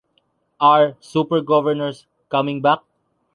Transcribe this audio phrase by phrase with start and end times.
[0.59, 2.79] Are "Super Governors" coming back?